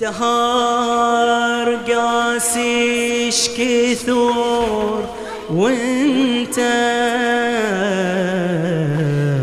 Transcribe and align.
دهار 0.00 1.76
قاسيش 1.76 3.48
كثور 3.58 5.08
وانت 5.50 6.58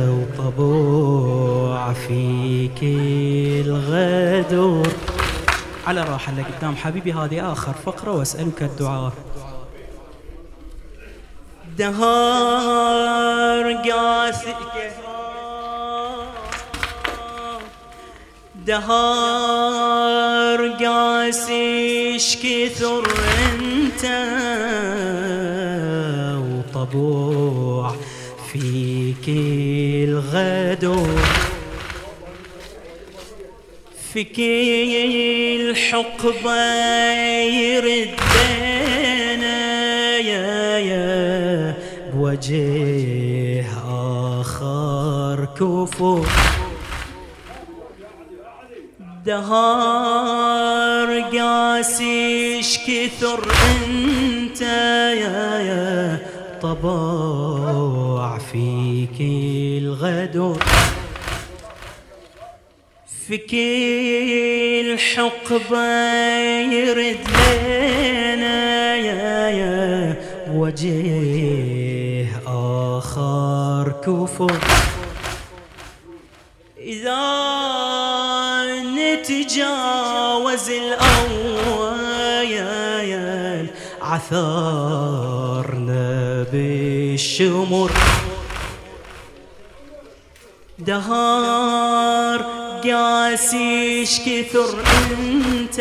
وطبوع 0.09 1.93
فيك 1.93 2.79
الغدور. 3.67 4.87
على 5.87 6.01
راحة 6.01 6.33
لقدام 6.33 6.75
حبيبي 6.75 7.13
هذه 7.13 7.51
آخر 7.51 7.73
فقرة 7.85 8.11
وأسألك 8.11 8.63
الدعاء. 8.63 9.13
دهار 11.77 13.73
قاسي 13.73 14.53
دهار 18.65 20.59
قاسيش 20.67 22.37
كثر 22.43 23.03
أنت 23.45 24.03
وطبوع 26.49 27.95
فيك 28.51 29.25
الغدو. 30.09 31.05
فيك 34.13 34.39
الحقبة 35.59 36.61
يردنا 37.43 38.57
يا 40.17 40.79
يا 40.79 41.73
بوجه 42.13 43.65
آخر 44.39 45.47
كفور 45.59 46.44
دهار 49.25 51.09
قاسيش 51.19 52.77
كثر 52.77 53.39
أنت 53.75 54.61
يا 54.61 55.59
يا 55.59 56.19
طباع 56.61 58.37
فيك 58.37 59.17
الغدر. 59.81 60.63
فيك 63.27 63.53
الحقبة 64.85 65.85
يرد 66.61 67.27
لنا 67.65 68.95
يا 68.95 69.49
يا 69.49 70.15
وجه 70.53 72.27
آخر 72.47 73.91
كفر. 74.05 74.53
إذا 76.77 77.64
نتجاوز 79.25 80.69
الأويل. 80.69 82.05
عثرنا 84.01 85.23
بالشمر. 86.51 87.91
دهار 90.79 92.41
قاسيش 92.83 94.19
كثر 94.19 94.83
أنت 95.11 95.79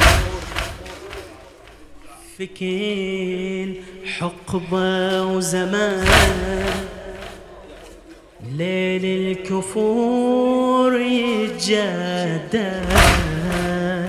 فكين 2.39 3.75
حقبة 4.19 5.25
وزمان. 5.25 6.09
ليل 8.57 9.05
الكفور 9.05 10.93
يتجدد 12.35 14.09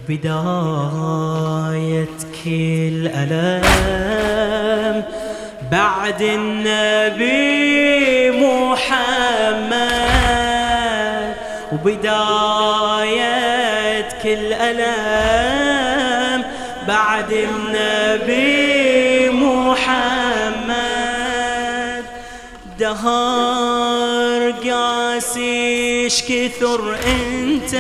بداية 0.10 2.08
كل 2.46 3.08
ألم 3.08 5.04
بعد 5.72 6.22
النبي 6.22 7.62
محمد 8.32 9.82
وبداية 11.72 13.22
كل 14.24 14.54
ألم. 14.54 16.44
بعد 16.88 17.32
النبي 17.32 19.30
محمد 19.30 20.82
دهار 22.80 24.52
قاسيش 24.52 26.24
كثر 26.24 26.96
أنت. 27.08 27.76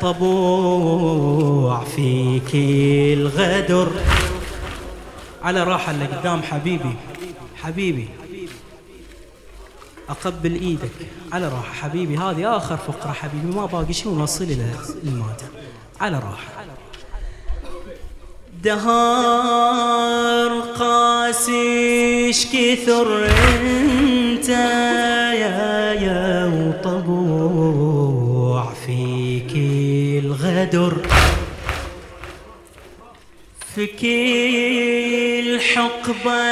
طبوع 0.00 1.84
فيك 1.96 2.54
الغدر. 3.18 3.88
على 5.42 5.62
راحة 5.64 5.90
اللي 5.90 6.06
قدام 6.06 6.42
حبيبي. 6.42 6.94
حبيبي 7.62 8.08
أقبل 10.08 10.54
إيدك 10.54 10.90
على 11.32 11.48
راحة. 11.48 11.72
حبيبي 11.72 12.16
هذه 12.16 12.56
آخر 12.56 12.76
فقرة 12.76 13.12
حبيبي. 13.12 13.56
ما 13.56 13.66
باقي 13.66 13.92
شيء 13.92 14.08
ونوصل 14.12 14.44
إلى 14.44 14.74
المادة. 15.04 15.48
على 16.00 16.16
راحة. 16.16 16.64
دهار 18.62 20.60
قاسيش 20.60 22.46
كثر 22.46 23.26
انت 23.26 24.48
يا 24.48 25.92
يا 25.92 26.46
وطبوع 26.46 27.92
فيك 28.86 29.52
الغدر. 30.24 30.96
فيك 33.74 34.04
الحقبة 35.70 36.42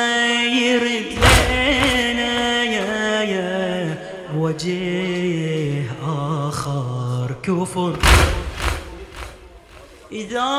يرد 0.43 1.12
لنا 1.51 2.65
يا 2.65 3.23
يا. 3.23 3.99
وجه 4.37 5.83
آخر 6.49 7.34
كفر. 7.43 7.97
إذا 10.12 10.51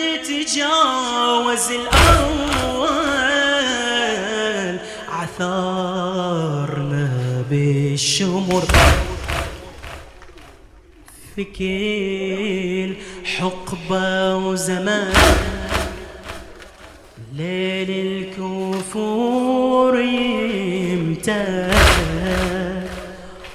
نتجاوز 0.00 1.68
الأول 1.70 2.88
عثرنا 5.08 7.06
بالشمر. 7.50 8.64
فيك 11.36 11.60
الحقبة 13.20 14.36
وزمان. 14.36 15.12
ليل 17.32 17.90
الكفور 17.90 20.00
يمتد 20.00 21.72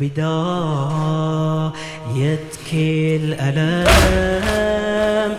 بداية 0.00 0.20
كل 2.70 3.34
ألم 3.40 5.36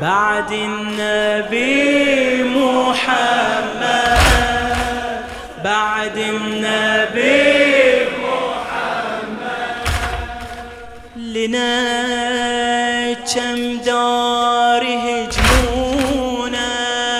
بعد 0.00 0.52
النبي 0.52 2.42
محمد 2.44 4.29
بعد 5.64 6.16
النبي 6.16 8.08
محمد. 8.24 9.76
لنا 11.16 11.70
كم 13.12 13.78
دار 13.86 14.82
هجمونا 15.04 16.70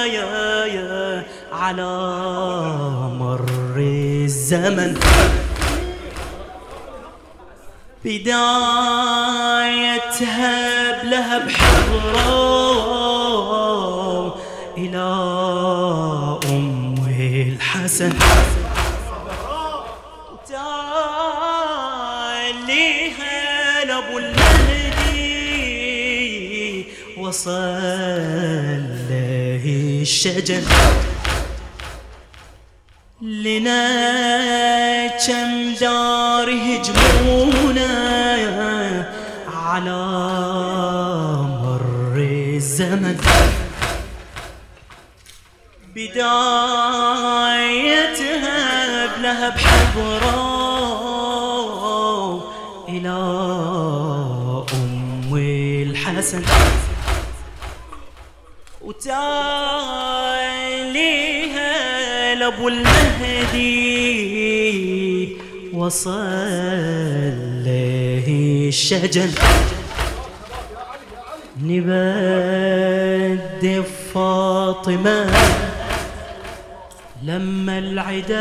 يا 0.04 0.64
يا 0.66 1.22
على 1.52 1.94
مر 3.20 3.76
الزمن. 3.76 4.92
بدايتها 8.04 9.29
الحسن 17.90 18.12
تاليها 22.48 23.84
لأبو 23.84 24.18
المهدي 24.18 25.16
وصل 27.18 27.50
له 29.10 29.66
لنا 33.22 33.86
كم 35.26 35.74
دار 35.80 36.48
هجمونا 36.50 37.92
على 39.46 40.02
مر 41.62 42.16
الزمن. 42.16 43.18
بدايتها 46.10 47.86
بلهب 49.16 49.58
حضرة 49.58 50.40
إلى 52.88 53.18
أم 54.74 55.34
الحسن. 55.34 56.42
وتاليها 58.82 59.24
لأبو 62.34 62.68
المهدي 62.68 63.70
وصل 65.74 66.10
له 67.64 68.26
الشجن. 68.68 69.30
نبدي 71.62 72.62
فاطمة. 74.14 75.30
لما 77.24 77.78
العداء 77.78 78.40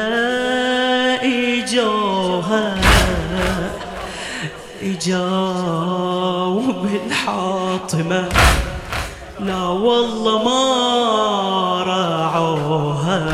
اجوها 1.59 2.75
اجاوا 4.83 6.61
بالحاطمه 6.83 8.29
لا 9.39 9.63
والله 9.67 10.43
ما 10.43 11.83
رعوها 11.83 13.33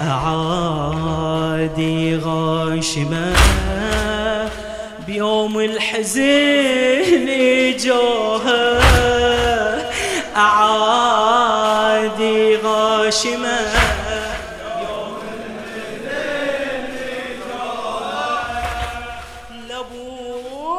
أعادي 0.00 1.96
غاشمة. 2.16 3.32
بيوم 5.06 5.60
الحزن 5.60 7.26
جوها 7.84 8.78
أعادي 10.36 11.11
غاشمة 13.12 13.72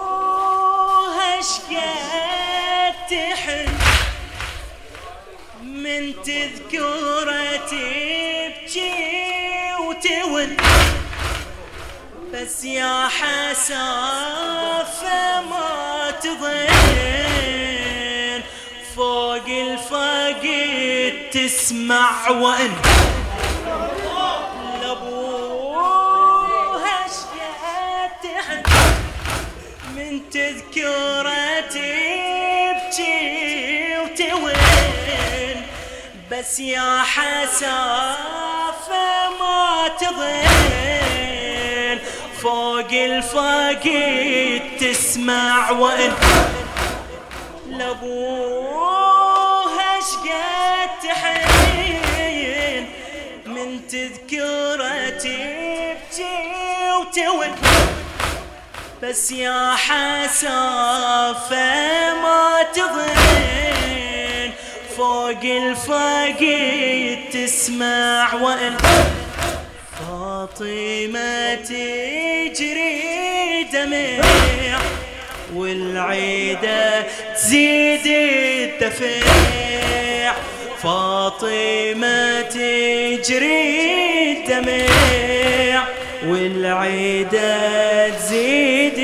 لابوها 0.04 1.42
شقد 1.42 2.94
تحن 3.10 3.70
من 5.64 6.14
تذكرة 6.24 7.56
تبكي 7.56 8.94
وتون 9.80 10.58
بس 12.34 12.64
يا 12.64 13.08
حسافة 13.08 14.42
ما 15.42 16.12
تظن 16.22 16.73
تسمع 21.34 22.30
وان 22.30 22.74
لابوها 24.82 25.88
شقد 27.08 28.24
من 29.96 30.30
تذكرة 30.30 31.60
تبكي 31.60 33.18
وتوين. 34.00 35.58
بس 36.32 36.60
يا 36.60 37.02
حسافة 37.02 37.70
ما 39.40 39.88
تظن. 40.00 41.44
فوق 42.42 42.92
الفقد 42.92 44.62
تسمع 44.80 45.72
وان 45.72 46.14
لابوها 47.70 49.03
تبكي 56.14 56.92
وتون 57.00 57.56
بس 59.04 59.32
يا 59.32 59.76
حسافة 59.76 61.54
ما 62.14 62.64
تظن. 62.74 64.52
فوق 64.98 65.44
الفقد 65.44 66.44
تسمع 67.34 68.34
وإن 68.34 68.78
فاطمة 70.00 71.56
تجري 71.56 72.94
دمع. 73.74 74.80
والعيدة 75.56 77.04
تزيد 77.36 78.08
الدفع. 78.08 79.24
فاطمة 80.84 82.42
تجري 82.42 83.64
الدمع 84.32 85.84
والعيدة 86.28 88.10
تزيد 88.10 89.00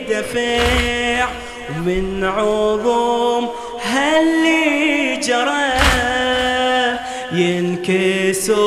الدفع 0.00 1.28
ومن 1.76 2.24
عظم 2.24 3.48
هاللي 3.92 5.16
جرى. 5.16 5.68
ينكسر 7.32 8.58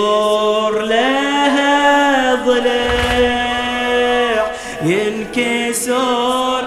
لها 0.81 2.35
ضلع. 2.35 2.91
ينكسر. 4.83 6.61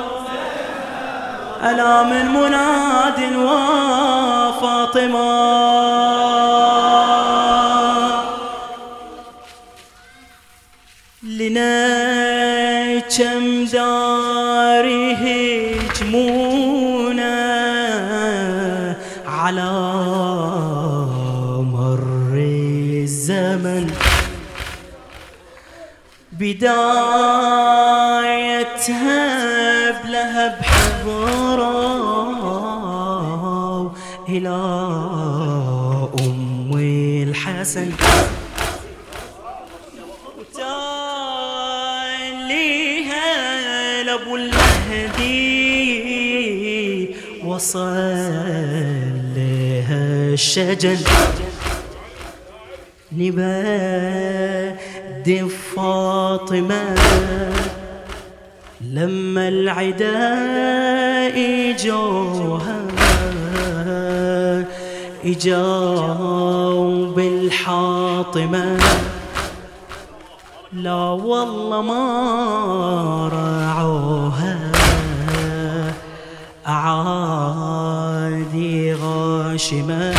ألا 1.64 2.02
من 2.02 2.26
مناد 2.26 3.37
وفاطمة. 3.37 4.45
كم 13.08 13.64
دار 13.64 14.87
هجمونا 15.25 16.54
على 19.26 19.73
مر 21.73 22.34
الزمن. 23.04 23.87
بدايتها 26.32 26.84
بلهب 30.02 30.56
حضرة 30.62 31.75
إلى 34.28 34.58
أم 36.20 36.70
الحسن. 37.28 37.90
لها 49.37 50.02
الشجن 50.35 50.99
نبادي 53.12 54.59
فاطمة 55.76 56.94
لما 58.80 59.49
العداء 59.49 61.37
جوها 61.76 62.80
إجاوا 65.25 67.06
بالحاطمة. 67.14 68.78
لا 70.73 70.94
والله 70.94 71.83
ما 71.83 72.04
رعوها. 73.33 74.74
أعادي 76.66 78.14
غاشمة. 78.94 80.14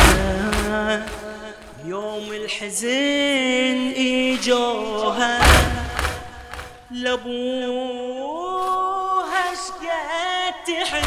يوم 1.84 2.32
الحزن 2.32 3.92
إجوها 3.96 5.40
لأبوها 6.90 8.24
شقد 9.54 10.54
تحن 10.66 11.06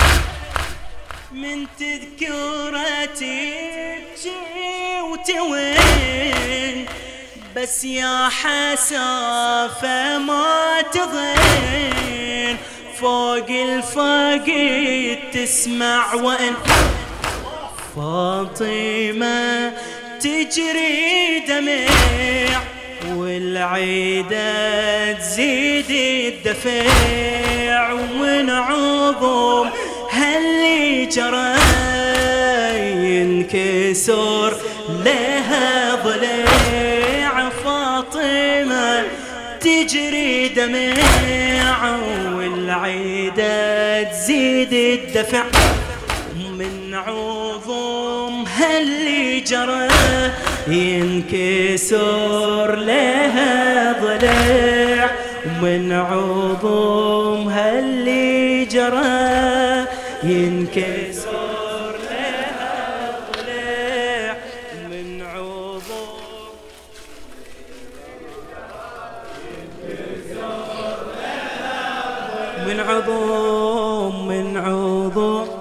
من 1.32 1.68
تذكرتي 1.80 3.40
تجي 4.16 5.02
وتوين. 5.02 6.86
بس 7.56 7.84
يا 7.84 8.30
حسافة 8.30 10.18
ما 10.18 10.82
تضين 10.82 11.99
فوق 13.02 13.50
الفاقد 13.50 15.18
تسمع 15.34 16.14
وإن 16.14 16.54
فاطمة 17.96 19.74
تجري 20.20 21.40
دمع 21.48 21.88
والعيدة 23.16 25.14
تزيد 25.14 25.92
الدفع 25.92 27.94
ومن 27.94 28.50
عظم 28.50 29.70
هاللي 30.12 31.06
جرى 31.06 31.56
ينكسر 33.20 34.54
لها 35.06 35.96
ضلع 35.96 37.50
فاطمة 37.64 39.04
تجري 39.62 40.48
دمع 40.48 40.94
والعيدة 42.70 44.04
تزيد 44.04 44.74
الدفع. 44.74 45.44
من 46.58 46.94
عظم 46.94 48.44
هاللي 48.58 49.40
جرى 49.40 49.88
ينكسر 50.68 51.96
لها 52.76 53.92
ضلع. 54.02 55.10
ومن 55.46 55.92
عظم 55.92 57.48
هاللي 57.48 58.66
جرى 58.66 59.86
ينكسر 60.24 60.99
عظم 73.10 74.28
من 74.28 74.58
عظم 74.58 75.60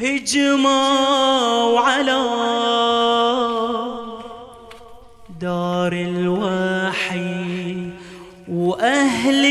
هجموا 0.00 1.80
على 1.80 2.22
دار 5.40 5.92
الوحي 5.92 7.76
وأهل 8.48 9.44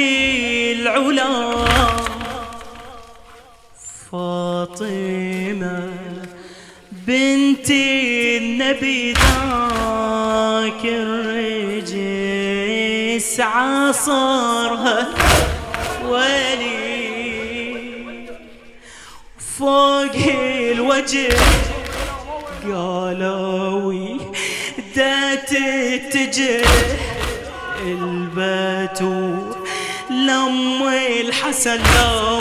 العلا. 0.80 1.56
فاطمة 4.12 5.90
بنت 6.92 7.70
النبي 7.72 9.14
ذاك 10.76 10.86
الرجس 10.86 12.60
عصرها 13.40 15.08
ولي 16.06 17.06
فوق 19.60 20.16
الوجه 20.72 21.30
قالوا 22.66 24.18
دا 24.96 25.36
تتجه 25.36 26.66
البتو 27.86 29.38
لم 30.10 30.84
الحسن 31.22 31.78
لا 31.78 32.40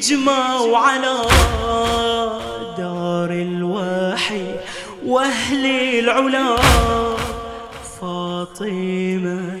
وهجموا 0.00 0.78
على 0.78 1.16
دار 2.78 3.30
الوحي 3.30 4.46
وأهل 5.06 5.66
العلا. 5.98 6.56
فاطمة 8.00 9.60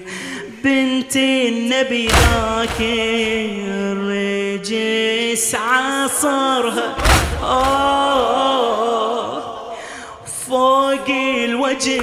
بنت 0.64 1.16
النبي 1.16 2.06
ذاك 2.06 2.80
الرجس 3.90 5.54
عصرها. 5.54 6.96
آه 7.42 9.42
فوق 10.48 11.08
الوجه 11.44 12.02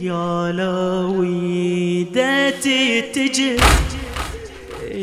قالوا 0.00 1.18
ويدتي 1.18 3.02
تجي. 3.02 3.56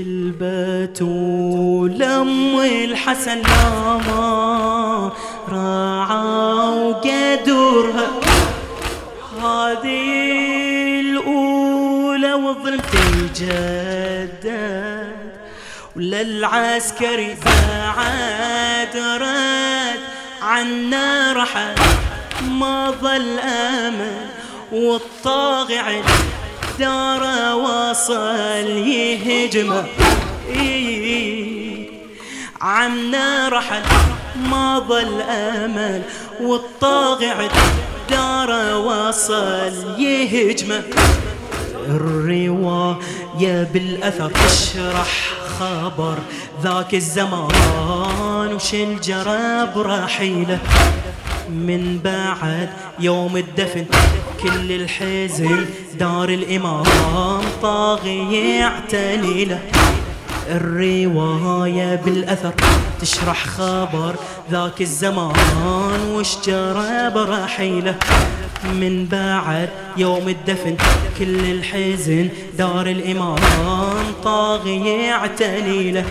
البتول 0.01 1.93
أم 2.03 2.59
الحسن 2.59 3.41
ما 3.41 5.11
راعى 5.49 6.67
وقدرها 6.79 8.07
هذه 9.41 10.99
الأولى 10.99 12.33
والظلم 12.33 12.81
تجدد 12.91 14.45
وللعسكري 15.95 17.37
بعد 17.45 18.95
رد 18.97 19.99
عنا 20.41 21.33
رحل 21.33 21.75
ما 22.41 22.91
ظل 23.01 23.39
أمل 23.39 24.27
والطاغع 24.71 26.01
دار 26.79 27.55
وصل 27.55 28.67
يهجمه 28.67 29.85
عمنا 32.61 33.49
رحل 33.49 33.81
ما 34.49 34.79
ظل 34.79 35.21
أمل 35.21 36.01
والطاغع 36.41 37.47
دار 38.09 38.77
وصل 38.77 39.99
يهجمه 39.99 40.83
الرواية 41.89 43.63
بالأثر 43.73 44.29
تشرح 44.29 45.33
خبر 45.59 46.17
ذاك 46.63 46.93
الزمان 46.93 48.53
وش 48.53 48.73
الجرى 48.73 49.67
برحيله 49.75 50.59
من 51.49 51.99
بعد 52.03 52.69
يوم 52.99 53.37
الدفن 53.37 53.85
كل 54.43 54.71
الحزن 54.71 55.65
دار 55.99 56.29
الإمام. 56.29 56.83
طاغي 57.61 58.33
يعتني 58.57 59.45
له 59.45 59.59
الرواية 60.49 61.95
بالأثر 61.95 62.53
تشرح 63.01 63.45
خبر 63.45 64.15
ذاك 64.51 64.81
الزمان. 64.81 65.35
وش 66.11 66.37
جرى 66.45 67.09
برحيله 67.09 67.95
من 68.63 69.05
بعد 69.05 69.69
يوم 69.97 70.29
الدفن 70.29 70.75
كل 71.19 71.39
الحزن 71.51 72.29
دار 72.57 72.87
الإمام. 72.87 73.37
طاغي 74.23 74.87
يعتني 74.87 75.91
له 75.91 76.05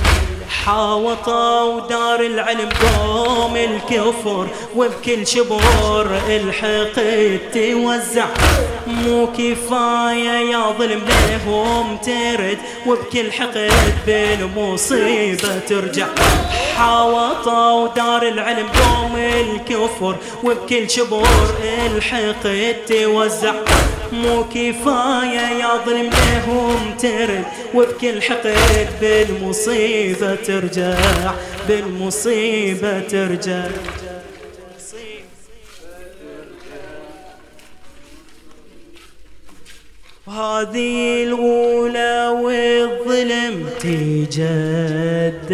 حاوطوا 0.65 1.81
دار 1.89 2.21
العلم 2.21 2.69
قوم 2.69 3.57
الكفر 3.57 4.47
وبكل 4.77 5.27
شبور 5.27 6.07
الحقد 6.29 7.41
توزع. 7.55 8.27
مو 8.87 9.27
كفاية 9.27 10.51
يا 10.53 10.73
ظلم 10.79 11.03
لهم 11.31 11.97
ترد 11.97 12.59
وبكل 12.87 13.33
حقد 13.33 13.95
بالمصيبة 14.07 15.59
ترجع. 15.69 16.07
حاوطوا 16.77 17.89
دار 17.95 18.23
العلم 18.23 18.67
قوم 18.69 19.17
الكفر 19.17 20.17
وبكل 20.45 20.91
شبور 20.91 21.55
الحقد 21.87 22.77
توزع. 22.89 23.55
مو 24.13 24.45
كفاية 24.45 25.65
يظلم 25.65 26.11
لهم 26.11 26.97
ترد 26.99 27.45
وبكل 27.75 28.23
حقد 28.23 28.89
بالمصيبة 29.01 30.35
ترجع 30.35 31.35
بالمصيبة 31.69 33.01
ترجع. 33.01 33.69
هذه 40.29 41.25
الأولى 41.25 42.29
والظلم 42.43 43.67
تجدد 43.81 45.53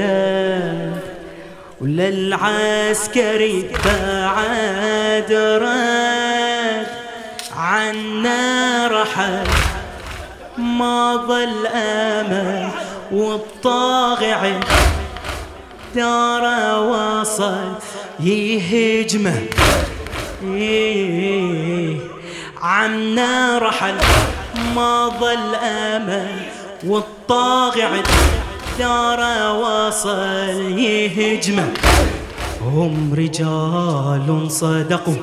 وللعسكري 1.81 3.71
بعد 3.85 5.33
رد 5.33 6.02
عنا 7.93 8.89
رحل 8.89 9.47
ما 10.59 11.17
ظل 11.29 11.67
أمل 11.67 12.69
والطاغع 13.13 14.61
دار 15.95 16.45
وصل 16.81 17.69
يهجمه 18.21 19.43
عنا 22.63 23.59
رحل 23.59 23.95
ما 24.77 25.09
ظل 25.21 25.55
أمل 25.55 26.41
والطاغع 26.87 27.91
دار 28.79 29.21
وصل 29.57 30.79
يهجمه 30.79 31.69
هم 32.61 33.15
رجال 33.15 34.51
صدقوا. 34.51 35.15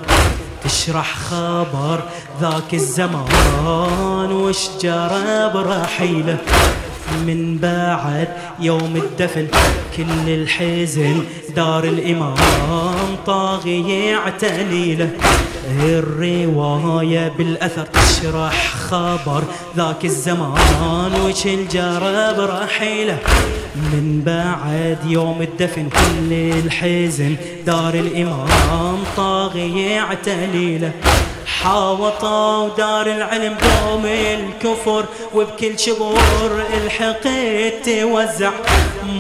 تشرح 0.64 1.16
خبر 1.18 2.04
ذاك 2.42 2.74
الزمان 2.74 4.32
وش 4.32 4.70
جرى 4.82 5.52
برحيله 5.54 6.38
من 7.28 7.58
بعد 7.58 8.28
يوم 8.60 8.96
الدفن 8.96 9.48
كل 9.98 10.30
الحزن 10.30 11.24
دار 11.56 11.84
الإمام 11.84 13.16
طاغي 13.26 14.06
يعتني 14.06 14.96
له 14.96 15.10
الرواية 15.84 17.34
بالأثر 17.38 17.86
تشرح 17.86 18.76
خبر 18.76 19.44
ذاك 19.78 20.06
الزمان 20.06 21.22
وش 21.26 21.46
الجرب 21.46 22.40
رحيله. 22.40 23.18
من 23.80 24.22
بعد 24.26 24.98
يوم 25.12 25.42
الدفن 25.42 25.90
كل 25.90 26.34
الحزن 26.34 27.36
دار 27.66 27.94
الإمام 27.94 28.98
طاغي 29.18 29.82
يعتني 29.82 30.78
له. 30.78 30.92
حاوطوا 31.64 32.70
دار 32.78 33.08
العلم 33.08 33.56
دوم 33.62 34.06
الكفر 34.06 35.06
وبكل 35.36 35.80
شبور 35.80 36.64
الحقد 36.84 37.74
توزع. 37.86 38.52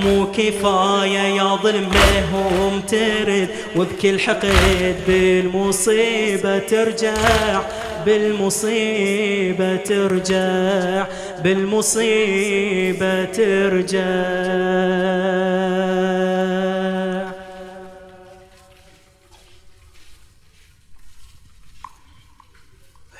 مو 0.03 0.27
كفاية 0.31 1.19
يا 1.19 1.55
ظلم 1.55 1.89
لهم 1.91 2.81
ترد 2.81 3.47
وبكل 3.75 4.19
حقد 4.19 4.95
بالمصيبة 5.07 6.57
ترجع. 6.57 7.61
بالمصيبة 8.05 9.75
ترجع 9.75 11.05
بالمصيبة 11.43 13.25
ترجع. 13.25 13.99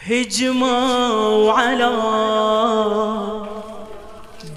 هجموا 0.10 1.52
على 1.52 1.90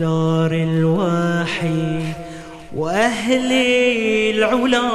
دار 0.01 0.53
الوحي 0.53 2.03
وأهل 2.77 3.53
العلا. 4.35 4.91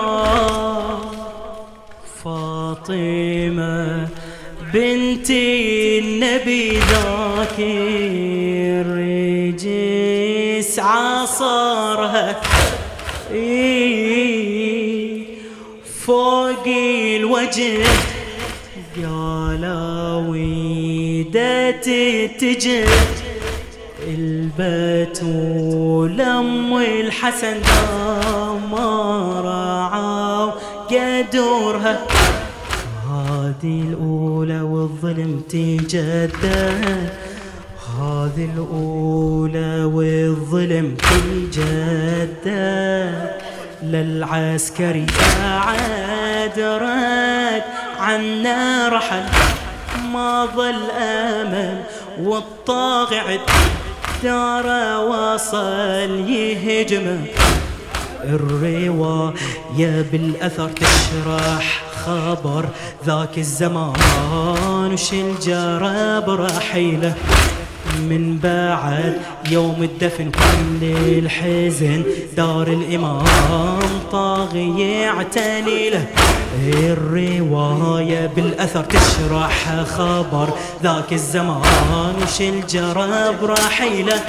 فاطمة 2.23 4.07
بنت 4.73 5.29
النبي 5.29 6.79
ذاك 6.79 7.59
الرجس 9.59 10.79
عصرها. 10.79 12.41
فوق 16.05 16.67
الوجه. 16.67 18.16
قالوا 19.05 20.29
ويدت 20.29 21.85
تجد 22.39 22.87
البتول 24.07 25.41
ام 26.21 26.77
الحسن 26.77 27.57
ما 28.71 28.89
رعاو 29.41 30.51
قدورها. 30.89 31.95
هذه 33.09 33.81
الأولى 33.89 34.61
والظلم 34.61 35.41
تجدد 35.49 36.31
هذه 37.99 38.49
الأولى 38.55 39.83
والظلم 39.83 40.95
تجدد 40.95 42.47
للعسكري 43.83 45.05
بعد 45.39 46.59
رد 46.59 47.63
عنا 47.99 48.89
رحل 48.89 49.23
ما 50.13 50.45
ظل 50.55 50.91
أمل 50.91 51.83
والطاغع 52.19 53.37
دار 54.23 54.65
وصل 54.99 56.29
يهجمه 56.29 57.19
الرواية 58.23 60.05
بالأثر 60.11 60.69
تشرح 60.69 61.83
خبر 62.05 62.65
ذاك 63.05 63.37
الزمان 63.37 64.93
وش 64.93 65.13
الجرى 65.13 66.21
برحيله؟ 66.21 67.13
من 67.99 68.39
بعد 68.43 69.13
يوم 69.51 69.83
الدفن 69.83 70.31
كل 70.31 70.83
الحزن 71.17 72.03
دار 72.37 72.67
الإمام 72.67 73.79
طاغي 74.11 74.79
يعتني 75.01 75.89
له. 75.89 76.05
الرواية 76.73 78.27
بالأثر 78.35 78.83
تشرح 78.83 79.83
خبر 79.83 80.49
ذاك 80.83 81.13
الزمان 81.13 82.13
وش 82.23 82.41
الجرى 82.41 83.35
برحيله 83.41 84.21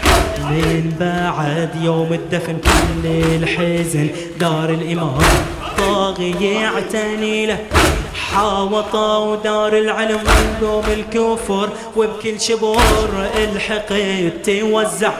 من 0.50 0.92
بعد 1.00 1.70
يوم 1.82 2.12
الدفن 2.12 2.56
كل 2.56 3.08
الحزن 3.08 4.08
دار 4.40 4.70
الإمام 4.70 5.18
طاغي 6.08 6.54
يعتني 6.60 7.46
له. 7.46 7.58
حاوطوا 8.32 9.36
دار 9.36 9.78
العلم 9.78 10.20
قوم 10.62 10.84
الكفر 10.92 11.68
وبكل 11.96 12.40
شبور 12.40 13.10
الحقد 13.36 14.32
توزع 14.44 15.12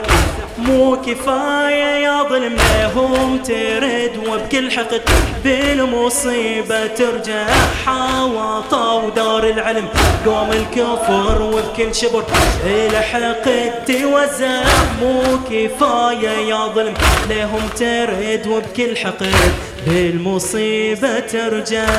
مو 0.57 0.97
كفاية 1.07 2.05
يا 2.05 2.23
ظلم 2.23 2.55
لهم 2.55 3.37
ترد 3.37 4.11
وبكل 4.27 4.71
حقد 4.71 5.01
بالمصيبة 5.43 6.87
ترجع. 6.87 7.47
حاوطوا 7.85 9.09
دار 9.15 9.43
العلم 9.43 9.87
قوم 10.25 10.49
الكفر 10.51 11.41
وبكل 11.41 11.95
شبر 11.95 12.23
الحقد 12.65 13.71
توزع 13.87 14.61
مو 15.01 15.23
كفاية 15.51 16.29
يا 16.29 16.67
ظلم 16.75 16.93
لهم 17.29 17.61
ترد 17.77 18.47
وبكل 18.47 18.97
حقد 18.97 19.51
بالمصيبة 19.85 21.19
ترجع 21.19 21.89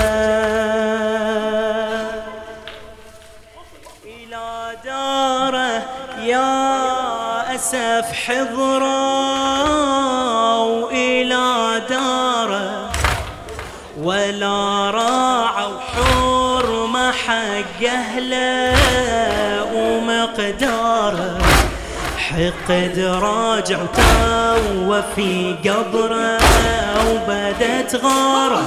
إلى 4.04 4.76
داره 4.84 5.82
يا 6.22 7.54
أسف 7.54 8.12
حضروا 8.12 8.90
إلى 10.90 11.82
داره 11.88 12.92
ولا 14.02 14.90
راعوا 14.90 15.80
حرمة 15.80 17.12
حق 17.12 17.82
أهله 17.84 18.76
ومقداره. 19.74 21.49
حقد 22.30 22.98
راجع 23.22 23.76
تو 23.76 25.02
في 25.16 25.54
قبره 25.64 26.38
وبدت 27.10 28.00
غاره 28.04 28.62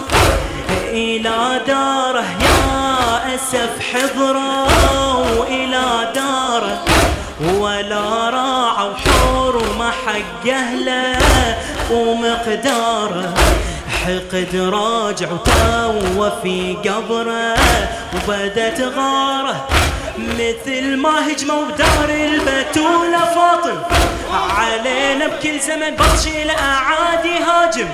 إلى 0.92 1.62
داره 1.68 2.26
يا 2.42 3.36
أسف 3.36 3.80
حضروا 3.94 5.46
إلى 5.48 6.12
داره 6.16 6.82
ولا 7.60 8.30
راعوا 8.30 8.94
حرمة 8.94 9.92
حق 9.92 10.50
أهله 10.50 11.18
ومقداره 11.92 13.34
حقد 14.04 14.56
راجع 14.56 15.28
تو 15.28 16.30
في 16.44 16.78
قبره 16.86 17.56
وبدت 18.16 18.82
غاره 18.98 19.68
مثل 20.18 20.98
ما 20.98 21.28
هجموا 21.28 21.66
بدار 21.66 22.10
البتولة 22.10 23.20
فاطم. 23.36 23.78
علينا 24.32 25.28
بكل 25.28 25.60
زمن 25.60 25.96
بطشي 25.96 26.44
الأعادي 26.44 27.36
هاجم. 27.48 27.88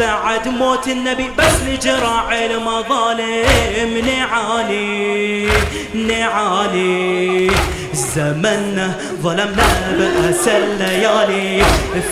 بعد 0.00 0.48
موت 0.48 0.88
النبي 0.88 1.30
بس 1.38 1.54
لجراع 1.68 2.44
المظالم. 2.44 4.06
نعاني 4.06 5.48
نعاني. 5.94 7.50
زمنا 7.94 8.92
ظلمنا 9.22 9.92
بأس 9.98 10.48
الليالي. 10.48 11.64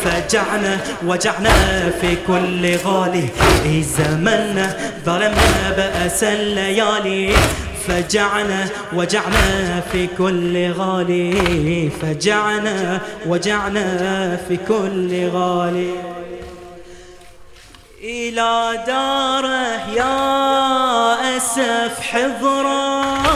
فجعنا 0.04 0.78
وجعنا 1.06 1.90
في 2.00 2.16
كل 2.26 2.76
غالي. 2.84 3.28
زمنا 3.82 4.76
ظلمنا 5.06 5.74
بأس 5.76 6.24
الليالي. 6.24 7.34
فجعنا 7.88 8.68
وجعنا 8.92 9.80
في 9.92 10.06
كل 10.06 10.72
غالي. 10.72 11.90
فجعنا 12.02 13.00
وجعنا 13.26 14.36
في 14.48 14.56
كل 14.56 15.28
غالي. 15.28 15.90
إلى 18.02 18.84
داره 18.86 19.90
يا 19.96 21.36
أسف 21.36 22.00
حضره 22.00 23.28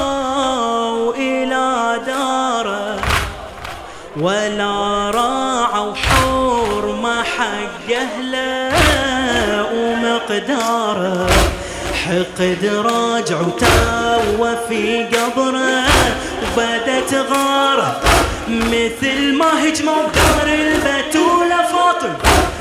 وإلى 0.95 2.01
داره 2.07 3.01
ولا 4.17 5.11
راع 5.11 5.79
وحور 5.81 6.99
ما 7.03 7.23
حق 7.23 7.93
أهله 7.93 8.73
ومقداره. 9.75 11.31
حقد 12.07 12.65
راجع 12.65 13.41
وتوى 13.41 14.57
في 14.69 15.05
قبره 15.05 15.85
وبدت 16.43 17.15
غاره 17.15 18.01
مثل 18.49 19.35
ما 19.35 19.69
هجموا 19.69 20.03
بدار 20.03 20.47
البتولة 20.47 21.63
فاطم. 21.73 22.15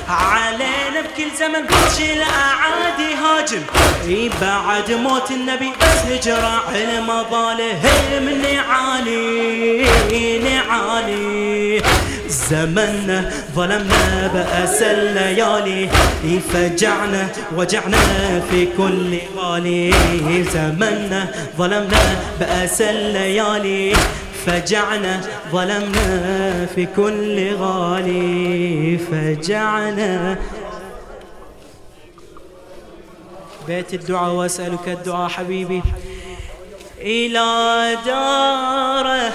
علينا 0.09 1.01
بكل 1.01 1.31
زمن 1.39 1.65
بطش 1.65 2.01
الأعادي 2.01 3.13
هاجم. 3.13 3.61
إي 4.07 4.29
بعد 4.41 4.91
موت 4.91 5.31
النبي 5.31 5.71
بس 5.81 6.11
هجرة 6.11 6.63
المظاله 6.75 7.81
من 8.19 8.41
نعالي 8.41 9.85
نعالي. 10.39 11.81
زمنا 12.29 13.31
ظلمنا 13.55 14.27
بأس 14.33 14.81
الليالي 14.81 15.89
فجعنا 16.53 17.27
وجعنا 17.55 18.41
في 18.51 18.67
كل 18.77 19.17
غالي. 19.37 19.93
زمنا 20.53 21.27
ظلمنا 21.57 22.15
بأس 22.39 22.81
الليالي 22.81 23.93
فجعنا 24.45 25.21
ظلمنا 25.51 26.65
في 26.75 26.87
كل 26.95 27.55
غالي. 27.55 28.97
فجعنا. 28.97 30.37
بيت 33.67 33.93
الدعاء 33.93 34.31
وأسألك 34.31 34.87
الدعاء 34.87 35.29
حبيبي. 35.29 35.81
إلى 37.01 37.97
داره 38.05 39.33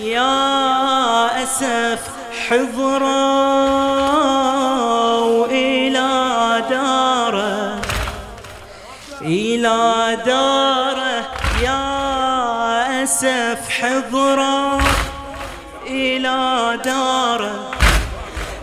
يا 0.00 1.42
أسف. 1.42 2.15
حضرا 2.50 3.26
وإلى 5.20 6.62
داره 6.70 7.80
إلى 9.22 10.18
داره 10.26 11.28
يا 11.62 13.02
أسف 13.02 13.70
حضرا 13.70 14.78
إلى 15.86 16.78
داره 16.84 17.70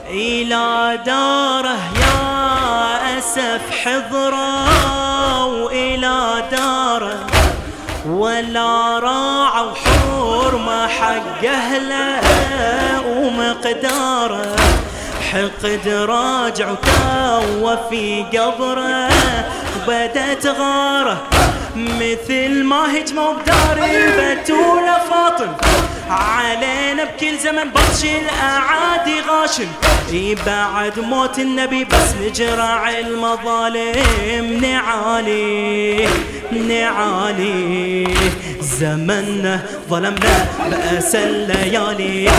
إلى 0.09 0.99
داره 1.05 1.79
يا 1.99 3.17
أسف 3.17 3.61
حضرا 3.85 5.02
ولا 8.05 8.99
راع 8.99 9.61
وحور 9.61 10.57
ما 10.57 10.87
حق 10.87 11.45
أهله 11.45 12.21
ومقداره. 13.07 14.55
حقد 15.31 15.87
راجع 15.87 16.71
وتوى 16.71 17.77
في 17.89 18.25
قبره. 18.37 19.09
بدت 19.87 20.47
غاره 20.47 21.21
مثل 21.75 22.63
ما 22.63 22.97
هجموا 22.97 23.33
بدار. 23.33 23.77
البتولة 23.77 24.97
فاطم 25.09 25.51
علينا 26.09 27.03
بكل 27.03 27.37
زمن 27.37 27.69
بطش 27.69 28.03
الأعادي 28.03 29.21
غاشم. 29.21 29.67
بعد 30.45 30.99
موت 30.99 31.39
النبي 31.39 31.83
بس 31.83 32.15
نجرع 32.21 32.89
المظالم 32.89 34.59
نعالي. 34.61 36.07
نعالي 36.67 38.07
زمنا 38.61 39.59
ظلمنا 39.89 40.45
بأس 40.71 41.15
الليالي. 41.15 42.29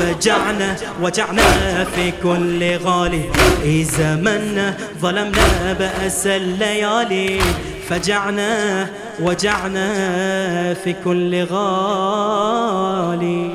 فجعنا 0.00 0.76
وجعنا 1.02 1.84
في 1.84 2.12
كل 2.22 2.76
غالي. 2.76 3.22
زمنا 3.84 4.76
ظلمنا 5.00 5.72
بأس 5.78 6.26
الليالي. 6.26 7.40
فجعنا 7.88 8.88
وجعنا 9.20 9.88
في 10.74 10.94
كل 11.04 11.44
غالي. 11.44 13.50